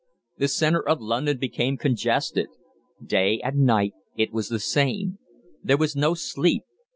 [0.39, 2.47] The centre of London became congested.
[3.05, 5.19] Day and night it was the same.
[5.63, 6.63] There was no sleep.